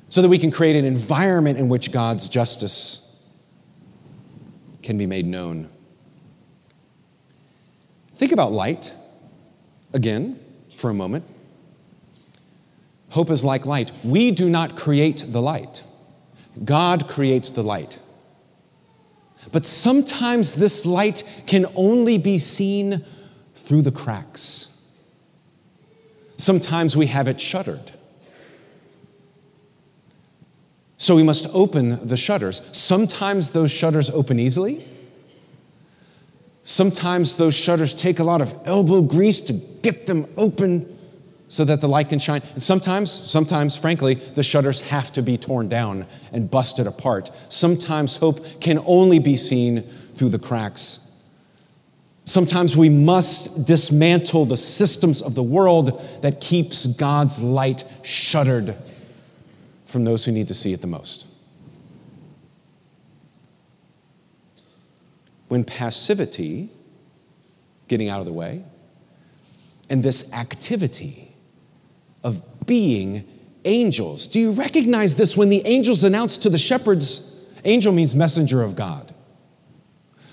so 0.07 0.21
that 0.21 0.29
we 0.29 0.37
can 0.37 0.51
create 0.51 0.75
an 0.75 0.85
environment 0.85 1.57
in 1.57 1.67
which 1.67 1.91
God's 1.91 2.29
justice 2.29 3.25
can 4.83 4.97
be 4.97 5.05
made 5.05 5.25
known. 5.25 5.67
Think 8.13 8.31
about 8.31 8.51
light 8.51 8.93
again 9.93 10.39
for 10.75 10.89
a 10.89 10.93
moment. 10.93 11.25
Hope 13.09 13.29
is 13.29 13.43
like 13.43 13.65
light. 13.65 13.91
We 14.03 14.31
do 14.31 14.49
not 14.49 14.77
create 14.77 15.25
the 15.27 15.41
light, 15.41 15.83
God 16.63 17.07
creates 17.07 17.51
the 17.51 17.63
light. 17.63 17.99
But 19.51 19.65
sometimes 19.65 20.53
this 20.53 20.85
light 20.85 21.43
can 21.47 21.65
only 21.75 22.19
be 22.19 22.37
seen 22.37 23.03
through 23.55 23.81
the 23.81 23.91
cracks. 23.91 24.67
Sometimes 26.37 26.95
we 26.95 27.07
have 27.07 27.27
it 27.27 27.41
shuttered. 27.41 27.91
So 30.97 31.15
we 31.15 31.23
must 31.23 31.49
open 31.55 32.07
the 32.07 32.17
shutters. 32.17 32.77
Sometimes 32.77 33.51
those 33.51 33.71
shutters 33.71 34.11
open 34.11 34.39
easily. 34.39 34.83
Sometimes 36.63 37.37
those 37.37 37.55
shutters 37.55 37.95
take 37.95 38.19
a 38.19 38.23
lot 38.23 38.41
of 38.41 38.53
elbow 38.65 39.01
grease 39.01 39.39
to 39.41 39.53
get 39.81 40.05
them 40.05 40.27
open 40.37 40.87
so 41.47 41.65
that 41.65 41.81
the 41.81 41.87
light 41.87 42.09
can 42.09 42.19
shine. 42.19 42.41
And 42.53 42.63
sometimes, 42.63 43.11
sometimes, 43.11 43.75
frankly, 43.75 44.13
the 44.13 44.43
shutters 44.43 44.87
have 44.87 45.11
to 45.13 45.21
be 45.21 45.37
torn 45.37 45.67
down 45.67 46.05
and 46.31 46.49
busted 46.49 46.87
apart. 46.87 47.29
Sometimes 47.49 48.15
hope 48.15 48.61
can 48.61 48.79
only 48.85 49.19
be 49.19 49.35
seen 49.35 49.81
through 49.81 50.29
the 50.29 50.39
cracks. 50.39 51.11
Sometimes 52.25 52.77
we 52.77 52.87
must 52.87 53.67
dismantle 53.67 54.45
the 54.45 54.55
systems 54.55 55.21
of 55.21 55.35
the 55.35 55.43
world 55.43 55.99
that 56.21 56.39
keeps 56.39 56.85
God's 56.85 57.41
light 57.43 57.83
shuttered 58.03 58.75
from 59.85 60.05
those 60.05 60.23
who 60.23 60.31
need 60.31 60.47
to 60.47 60.53
see 60.53 60.71
it 60.71 60.79
the 60.79 60.87
most. 60.87 61.27
When 65.51 65.65
passivity, 65.65 66.69
getting 67.89 68.07
out 68.07 68.21
of 68.21 68.25
the 68.25 68.31
way, 68.31 68.63
and 69.89 70.01
this 70.01 70.33
activity, 70.33 71.35
of 72.23 72.41
being 72.65 73.27
angels. 73.65 74.27
Do 74.27 74.39
you 74.39 74.53
recognize 74.53 75.17
this 75.17 75.35
when 75.35 75.49
the 75.49 75.61
angels 75.65 76.05
announced 76.05 76.43
to 76.43 76.49
the 76.49 76.57
shepherds? 76.57 77.51
Angel 77.65 77.91
means 77.91 78.15
messenger 78.15 78.63
of 78.63 78.77
God. 78.77 79.13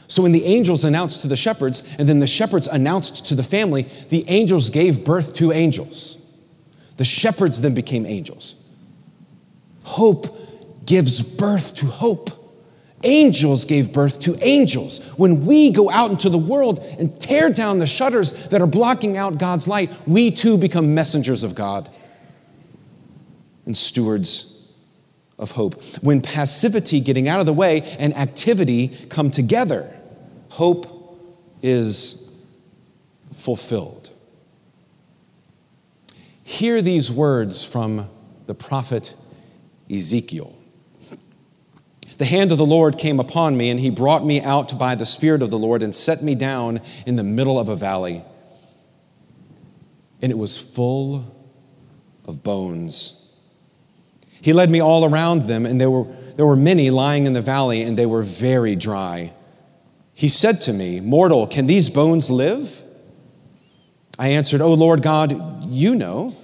So 0.07 0.23
when 0.23 0.31
the 0.31 0.45
angels 0.45 0.85
announced 0.85 1.23
to 1.23 1.27
the 1.27 1.35
shepherds, 1.35 1.97
and 1.99 2.09
then 2.09 2.21
the 2.21 2.29
shepherds 2.29 2.69
announced 2.69 3.27
to 3.27 3.35
the 3.35 3.43
family, 3.43 3.89
the 4.11 4.23
angels 4.29 4.71
gave 4.71 5.05
birth 5.05 5.35
to 5.35 5.51
angels. 5.51 6.39
The 6.97 7.05
shepherds 7.05 7.61
then 7.61 7.75
became 7.75 8.07
angels. 8.07 8.65
Hope 9.83 10.29
gives 10.87 11.21
birth 11.37 11.75
to 11.75 11.87
hope. 11.87 12.31
Angels 13.05 13.65
gave 13.65 13.93
birth 13.93 14.21
to 14.23 14.37
angels. 14.43 15.11
When 15.17 15.47
we 15.47 15.71
go 15.71 15.89
out 15.89 16.11
into 16.11 16.29
the 16.29 16.39
world 16.39 16.81
and 16.99 17.19
tear 17.21 17.51
down 17.51 17.79
the 17.79 17.87
shutters 17.87 18.49
that 18.49 18.61
are 18.61 18.67
blocking 18.67 19.17
out 19.17 19.39
God's 19.39 19.69
light, 19.69 19.91
we 20.07 20.31
too 20.31 20.59
become 20.59 20.95
messengers 20.95 21.45
of 21.45 21.55
God 21.55 21.89
and 23.67 23.77
stewards 23.77 24.73
of 25.39 25.53
hope. 25.53 25.81
When 26.03 26.21
passivity, 26.21 27.01
getting 27.01 27.29
out 27.29 27.39
of 27.39 27.47
the 27.47 27.53
way, 27.53 27.83
and 28.01 28.17
activity 28.17 28.89
come 29.09 29.31
together, 29.31 29.89
hope 30.49 30.87
is 31.63 32.45
fulfilled. 33.33 34.11
Hear 36.43 36.83
these 36.83 37.13
words 37.13 37.65
from 37.65 38.09
the 38.47 38.55
prophet 38.55 39.15
Ezekiel. 39.89 40.58
The 42.19 42.25
hand 42.25 42.51
of 42.51 42.59
the 42.59 42.67
Lord 42.67 42.99
came 42.99 43.21
upon 43.21 43.57
me, 43.57 43.71
and 43.71 43.79
he 43.79 43.91
brought 43.91 44.25
me 44.25 44.41
out 44.41 44.77
by 44.77 44.97
the 44.97 45.07
Spirit 45.07 45.41
of 45.41 45.51
the 45.51 45.59
Lord 45.59 45.83
and 45.83 45.95
set 45.95 46.21
me 46.21 46.35
down 46.35 46.81
in 47.07 47.15
the 47.15 47.23
middle 47.23 47.59
of 47.59 47.69
a 47.69 47.77
valley. 47.77 48.23
And 50.21 50.33
it 50.33 50.37
was 50.37 50.61
full 50.61 51.25
of 52.27 52.43
bones. 52.43 53.37
He 54.41 54.53
led 54.53 54.69
me 54.69 54.81
all 54.81 55.05
around 55.05 55.43
them, 55.43 55.65
and 55.65 55.81
there 55.81 55.91
were, 55.91 56.05
there 56.37 56.47
were 56.47 56.57
many 56.57 56.91
lying 56.91 57.27
in 57.27 57.35
the 57.35 57.41
valley, 57.41 57.83
and 57.83 57.97
they 57.97 58.07
were 58.07 58.23
very 58.23 58.75
dry. 58.75 59.33
He 60.13 60.29
said 60.29 60.61
to 60.63 60.73
me, 60.73 60.99
Mortal, 60.99 61.47
can 61.47 61.67
these 61.67 61.89
bones 61.89 62.29
live? 62.29 62.83
I 64.19 64.31
answered, 64.31 64.61
O 64.61 64.75
Lord 64.75 65.03
God, 65.03 65.65
you 65.67 65.95
know. 65.95 66.35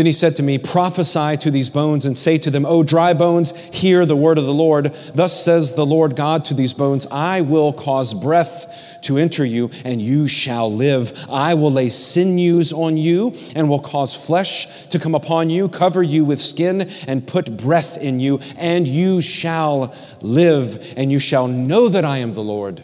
Then 0.00 0.06
he 0.06 0.12
said 0.12 0.36
to 0.36 0.42
me, 0.42 0.56
Prophesy 0.56 1.36
to 1.36 1.50
these 1.50 1.68
bones 1.68 2.06
and 2.06 2.16
say 2.16 2.38
to 2.38 2.50
them, 2.50 2.64
O 2.64 2.82
dry 2.82 3.12
bones, 3.12 3.54
hear 3.66 4.06
the 4.06 4.16
word 4.16 4.38
of 4.38 4.46
the 4.46 4.54
Lord. 4.54 4.94
Thus 5.14 5.44
says 5.44 5.74
the 5.74 5.84
Lord 5.84 6.16
God 6.16 6.46
to 6.46 6.54
these 6.54 6.72
bones, 6.72 7.06
I 7.10 7.42
will 7.42 7.74
cause 7.74 8.14
breath 8.14 8.98
to 9.02 9.18
enter 9.18 9.44
you, 9.44 9.70
and 9.84 10.00
you 10.00 10.26
shall 10.26 10.72
live. 10.72 11.26
I 11.28 11.52
will 11.52 11.70
lay 11.70 11.90
sinews 11.90 12.72
on 12.72 12.96
you, 12.96 13.34
and 13.54 13.68
will 13.68 13.78
cause 13.78 14.16
flesh 14.16 14.86
to 14.86 14.98
come 14.98 15.14
upon 15.14 15.50
you, 15.50 15.68
cover 15.68 16.02
you 16.02 16.24
with 16.24 16.40
skin, 16.40 16.88
and 17.06 17.26
put 17.26 17.58
breath 17.58 18.02
in 18.02 18.20
you, 18.20 18.40
and 18.56 18.88
you 18.88 19.20
shall 19.20 19.94
live, 20.22 20.94
and 20.96 21.12
you 21.12 21.18
shall 21.18 21.46
know 21.46 21.90
that 21.90 22.06
I 22.06 22.18
am 22.18 22.32
the 22.32 22.42
Lord. 22.42 22.82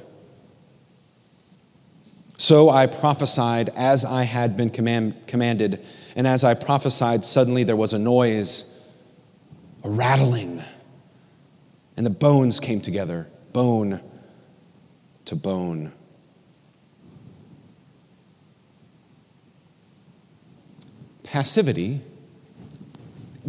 So 2.36 2.68
I 2.68 2.86
prophesied 2.88 3.70
as 3.70 4.04
I 4.04 4.24
had 4.24 4.54
been 4.54 4.68
command, 4.68 5.26
commanded 5.26 5.82
and 6.16 6.26
as 6.26 6.44
I 6.44 6.54
prophesied, 6.54 7.26
suddenly 7.26 7.62
there 7.62 7.76
was 7.76 7.92
a 7.92 7.98
noise, 7.98 8.90
a 9.84 9.90
rattling, 9.90 10.62
and 11.96 12.06
the 12.06 12.10
bones 12.10 12.58
came 12.58 12.80
together, 12.80 13.28
bone 13.52 14.00
to 15.26 15.36
bone. 15.36 15.92
Passivity, 21.24 22.00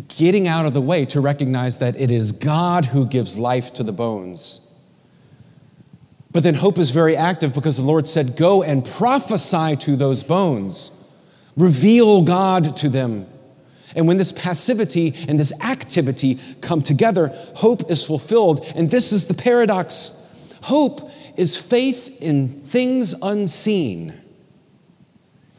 getting 0.10 0.50
out 0.50 0.66
of 0.66 0.74
the 0.74 0.82
way 0.82 1.06
to 1.06 1.22
recognize 1.22 1.80
that 1.80 1.96
it 1.96 2.12
is 2.12 2.34
God 2.34 2.84
who 2.84 3.06
gives 3.06 3.38
life 3.38 3.74
to 3.76 3.84
the 3.84 3.94
bones. 3.94 4.64
But 6.32 6.44
then 6.44 6.56
hope 6.56 6.78
is 6.78 6.92
very 6.92 7.16
active 7.16 7.54
because 7.54 7.78
the 7.78 7.84
Lord 7.84 8.10
said, 8.10 8.36
Go 8.36 8.62
and 8.62 8.84
prophesy 8.84 9.78
to 9.78 9.96
those 9.96 10.22
bones. 10.22 10.97
Reveal 11.58 12.22
God 12.22 12.76
to 12.78 12.90
them. 12.90 13.28
And 13.96 14.08
when 14.08 14.18
this 14.18 14.32
passivity 14.32 15.16
and 15.28 15.40
this 15.40 15.60
activity 15.64 16.40
come 16.62 16.82
together, 16.82 17.30
hope 17.56 17.90
is 17.90 18.06
fulfilled. 18.06 18.72
And 18.76 18.92
this 18.92 19.12
is 19.12 19.28
the 19.28 19.34
paradox 19.34 20.14
hope 20.64 21.12
is 21.38 21.56
faith 21.56 22.18
in 22.22 22.48
things 22.48 23.14
unseen. 23.22 24.14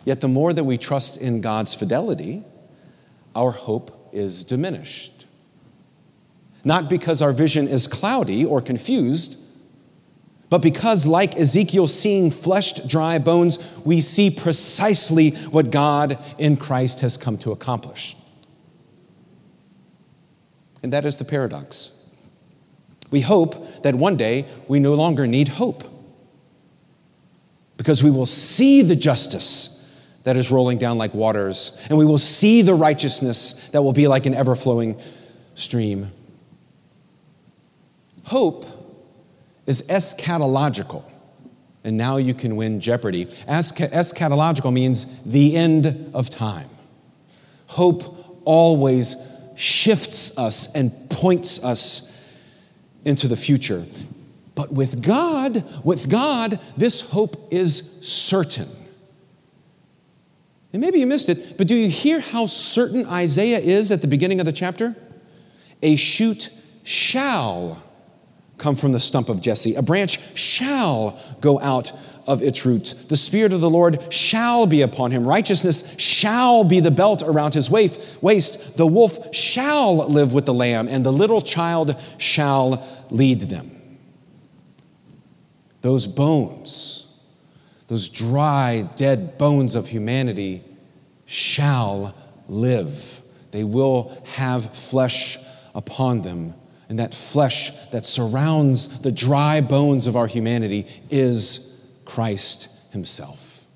Yet 0.05 0.21
the 0.21 0.28
more 0.28 0.52
that 0.52 0.64
we 0.64 0.78
trust 0.78 1.21
in 1.21 1.40
God's 1.40 1.75
fidelity, 1.75 2.45
our 3.35 3.50
hope 3.50 4.11
is 4.12 4.45
diminished. 4.45 5.26
Not 6.64 6.90
because 6.90 7.23
our 7.23 7.33
vision 7.33 7.69
is 7.69 7.87
cloudy 7.87 8.45
or 8.45 8.61
confused, 8.61 9.38
but 10.50 10.62
because, 10.62 11.07
like 11.07 11.37
Ezekiel 11.37 11.87
seeing 11.87 12.31
fleshed, 12.31 12.88
dry 12.88 13.19
bones, 13.19 13.81
we 13.85 14.00
see 14.00 14.31
precisely 14.31 15.31
what 15.31 15.71
God 15.71 16.19
in 16.38 16.57
Christ 16.57 17.00
has 17.02 17.17
come 17.19 17.37
to 17.38 17.52
accomplish. 17.52 18.17
And 20.83 20.93
that 20.93 21.05
is 21.05 21.19
the 21.19 21.25
paradox. 21.25 21.95
We 23.11 23.21
hope 23.21 23.83
that 23.83 23.95
one 23.95 24.17
day 24.17 24.47
we 24.69 24.81
no 24.81 24.95
longer 24.95 25.26
need 25.26 25.49
hope 25.49 25.85
because 27.76 28.02
we 28.02 28.11
will 28.11 28.26
see 28.26 28.83
the 28.83 28.97
justice 28.97 29.75
that 30.25 30.37
is 30.37 30.50
rolling 30.50 30.78
down 30.78 30.99
like 30.99 31.14
waters, 31.14 31.87
and 31.88 31.99
we 31.99 32.05
will 32.05 32.19
see 32.19 32.61
the 32.62 32.75
righteousness 32.75 33.71
that 33.71 33.83
will 33.83 33.93
be 33.93 34.09
like 34.09 34.26
an 34.26 34.35
ever 34.35 34.55
flowing 34.55 35.00
stream. 35.55 36.11
Hope 38.25 38.67
is 39.68 39.87
eschatological. 39.88 41.04
And 41.84 41.96
now 41.96 42.16
you 42.16 42.34
can 42.34 42.56
win 42.56 42.80
Jeopardy. 42.80 43.26
Eschatological 43.26 44.72
means 44.72 45.22
the 45.25 45.56
end 45.56 46.10
of 46.14 46.28
time. 46.30 46.68
Hope 47.68 48.02
always 48.44 49.37
shifts 49.56 50.37
us 50.38 50.75
and 50.75 50.90
points 51.10 51.62
us 51.62 52.42
into 53.04 53.28
the 53.28 53.37
future. 53.37 53.84
But 54.54 54.72
with 54.72 55.06
God, 55.06 55.62
with 55.84 56.10
God, 56.10 56.58
this 56.76 57.08
hope 57.10 57.37
is 57.52 58.00
certain. 58.02 58.66
And 60.72 60.80
maybe 60.80 60.98
you 60.98 61.06
missed 61.06 61.28
it, 61.28 61.56
but 61.58 61.68
do 61.68 61.76
you 61.76 61.88
hear 61.88 62.20
how 62.20 62.46
certain 62.46 63.06
Isaiah 63.06 63.58
is 63.58 63.92
at 63.92 64.00
the 64.00 64.08
beginning 64.08 64.40
of 64.40 64.46
the 64.46 64.52
chapter? 64.52 64.96
A 65.82 65.96
shoot 65.96 66.50
shall 66.84 67.82
come 68.58 68.74
from 68.74 68.92
the 68.92 69.00
stump 69.00 69.28
of 69.28 69.40
Jesse. 69.40 69.74
A 69.74 69.82
branch 69.82 70.36
shall 70.36 71.18
go 71.40 71.58
out 71.60 71.92
of 72.26 72.42
its 72.42 72.66
roots. 72.66 73.06
The 73.06 73.16
Spirit 73.16 73.54
of 73.54 73.62
the 73.62 73.70
Lord 73.70 74.12
shall 74.12 74.66
be 74.66 74.82
upon 74.82 75.10
him. 75.12 75.26
Righteousness 75.26 75.98
shall 75.98 76.62
be 76.62 76.80
the 76.80 76.90
belt 76.90 77.22
around 77.22 77.54
his 77.54 77.70
waist. 77.70 78.76
The 78.76 78.86
wolf 78.86 79.34
shall 79.34 80.06
live 80.08 80.34
with 80.34 80.44
the 80.44 80.52
lamb, 80.54 80.88
and 80.88 81.04
the 81.04 81.12
little 81.12 81.40
child 81.40 81.96
shall 82.18 82.86
lead 83.10 83.42
them. 83.42 83.70
Those 85.80 86.06
bones, 86.06 87.06
those 87.86 88.10
dry, 88.10 88.86
dead 88.96 89.38
bones 89.38 89.74
of 89.74 89.88
humanity, 89.88 90.62
shall 91.24 92.14
live. 92.46 93.22
They 93.52 93.64
will 93.64 94.20
have 94.34 94.70
flesh 94.74 95.38
upon 95.74 96.20
them 96.20 96.52
and 96.88 96.99
that 96.99 97.14
flesh 97.14 97.71
that 97.88 98.07
surrounds 98.07 99.02
the 99.02 99.12
dry 99.12 99.61
bones 99.61 100.07
of 100.07 100.16
our 100.16 100.26
humanity 100.26 100.87
is 101.11 101.87
Christ 102.04 102.92
Himself. 102.92 103.66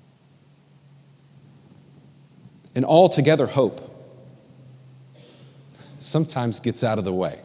And 2.75 2.85
altogether, 2.85 3.45
hope 3.45 3.81
sometimes 5.99 6.59
gets 6.59 6.83
out 6.83 6.97
of 6.97 7.05
the 7.05 7.13
way 7.13 7.39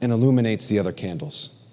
and 0.00 0.12
illuminates 0.12 0.68
the 0.68 0.78
other 0.78 0.92
candles. 0.92 1.66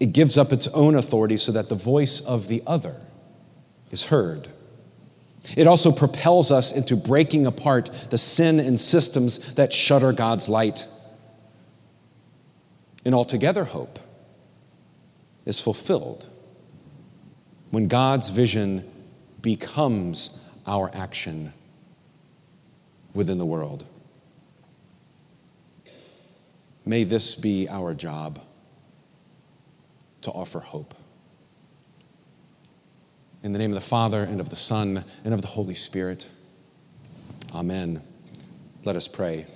It 0.00 0.12
gives 0.12 0.36
up 0.36 0.52
its 0.52 0.66
own 0.68 0.96
authority 0.96 1.36
so 1.36 1.52
that 1.52 1.68
the 1.68 1.76
voice 1.76 2.20
of 2.20 2.48
the 2.48 2.62
other 2.66 3.00
is 3.92 4.06
heard. 4.06 4.48
It 5.56 5.66
also 5.66 5.90
propels 5.90 6.50
us 6.50 6.76
into 6.76 6.96
breaking 6.96 7.46
apart 7.46 7.86
the 8.10 8.18
sin 8.18 8.60
and 8.60 8.78
systems 8.78 9.54
that 9.54 9.72
shutter 9.72 10.12
God's 10.12 10.48
light. 10.48 10.86
And 13.04 13.14
altogether, 13.14 13.64
hope 13.64 13.98
is 15.44 15.60
fulfilled 15.60 16.28
when 17.70 17.88
God's 17.88 18.28
vision 18.28 18.88
becomes 19.40 20.48
our 20.66 20.90
action 20.94 21.52
within 23.14 23.38
the 23.38 23.46
world. 23.46 23.84
May 26.84 27.04
this 27.04 27.34
be 27.34 27.68
our 27.68 27.94
job 27.94 28.40
to 30.22 30.30
offer 30.30 30.60
hope. 30.60 30.94
In 33.42 33.52
the 33.52 33.58
name 33.58 33.72
of 33.72 33.74
the 33.74 33.80
Father, 33.80 34.22
and 34.22 34.40
of 34.40 34.50
the 34.50 34.56
Son, 34.56 35.04
and 35.24 35.34
of 35.34 35.42
the 35.42 35.48
Holy 35.48 35.74
Spirit. 35.74 36.30
Amen. 37.52 38.00
Let 38.84 38.94
us 38.94 39.08
pray. 39.08 39.46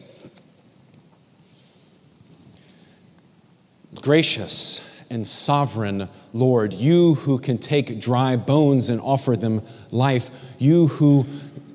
Gracious 4.02 5.06
and 5.08 5.24
sovereign 5.24 6.08
Lord, 6.32 6.74
you 6.74 7.14
who 7.14 7.38
can 7.38 7.58
take 7.58 8.00
dry 8.00 8.34
bones 8.34 8.88
and 8.88 9.00
offer 9.00 9.36
them 9.36 9.62
life, 9.92 10.56
you 10.58 10.88
who 10.88 11.24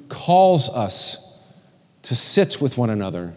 calls 0.09 0.69
us 0.69 1.41
to 2.01 2.13
sit 2.13 2.59
with 2.59 2.77
one 2.77 2.89
another, 2.89 3.33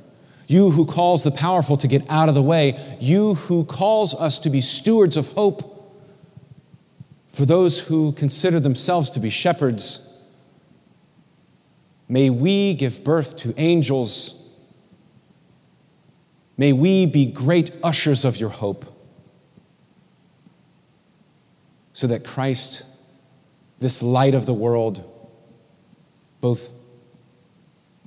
you 0.49 0.71
who 0.71 0.85
calls 0.85 1.23
the 1.23 1.31
powerful 1.31 1.77
to 1.77 1.87
get 1.87 2.11
out 2.11 2.29
of 2.29 2.35
the 2.35 2.43
way, 2.43 2.77
you 2.99 3.35
who 3.35 3.65
calls 3.65 4.21
us 4.21 4.41
to 4.41 4.51
be 4.51 4.61
stewards 4.61 5.17
of 5.17 5.29
hope 5.29 5.74
for 7.35 7.45
those 7.45 7.89
who 7.89 8.13
consider 8.13 8.61
themselves 8.61 9.11
to 9.11 9.21
be 9.21 9.29
shepherds, 9.29 10.23
may 12.09 12.31
we 12.31 12.75
give 12.75 13.03
birth 13.03 13.37
to 13.39 13.53
angels. 13.57 14.57
May 16.57 16.73
we 16.73 17.07
be 17.07 17.27
great 17.27 17.73
ushers 17.83 18.25
of 18.25 18.39
your 18.39 18.51
hope, 18.51 18.85
so 21.93 22.07
that 22.07 22.25
Christ, 22.25 22.87
this 23.81 24.01
light 24.01 24.37
of 24.37 24.47
the 24.47 24.55
world, 24.55 25.03
both 26.41 26.71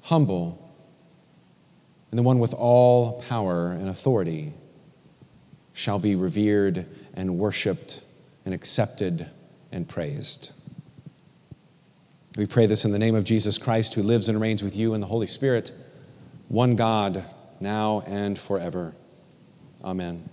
humble 0.04 0.72
and 2.12 2.18
the 2.18 2.24
one 2.24 2.40
with 2.40 2.54
all 2.54 3.22
power 3.24 3.74
and 3.74 3.90
authority, 3.90 4.54
shall 5.74 6.00
be 6.00 6.16
revered 6.16 6.88
and 7.14 7.38
worshiped 7.38 8.04
and 8.48 8.56
accepted 8.56 9.28
and 9.74 9.90
praised. 9.90 10.54
We 12.38 12.46
pray 12.46 12.66
this 12.66 12.86
in 12.86 12.92
the 12.92 12.98
name 12.98 13.14
of 13.14 13.26
Jesus 13.26 13.58
Christ, 13.58 13.94
who 13.94 14.02
lives 14.02 14.30
and 14.30 14.40
reigns 14.40 14.64
with 14.64 14.74
you 14.74 14.94
in 14.94 15.02
the 15.02 15.08
Holy 15.08 15.28
Spirit, 15.28 15.74
one 16.48 16.78
God, 16.78 17.26
now 17.60 18.04
and 18.08 18.40
forever. 18.40 18.96
Amen. 19.84 20.30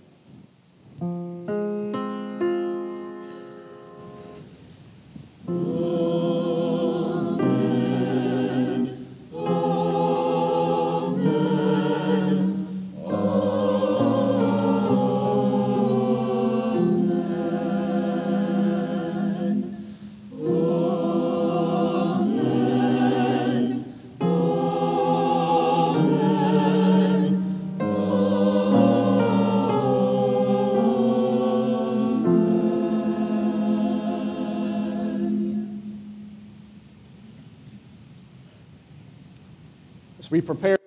As 40.25 40.31
we 40.31 40.41
prepare 40.41 40.84